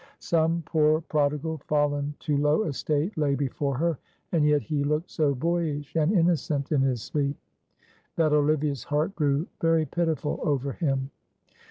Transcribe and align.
Some 0.17 0.63
poor 0.65 1.01
prodigal 1.01 1.59
fallen 1.67 2.15
to 2.21 2.35
low 2.35 2.63
estate 2.63 3.15
lay 3.19 3.35
before 3.35 3.77
her, 3.77 3.99
and 4.31 4.43
yet 4.43 4.63
he 4.63 4.83
looked 4.83 5.11
so 5.11 5.35
boyish 5.35 5.95
and 5.95 6.11
innocent 6.11 6.71
in 6.71 6.81
his 6.81 7.03
sleep, 7.03 7.37
that 8.15 8.33
Olivia's 8.33 8.85
heart 8.85 9.13
grew 9.15 9.45
very 9.61 9.85
pitiful 9.85 10.39
over 10.41 10.71
him. 10.71 11.11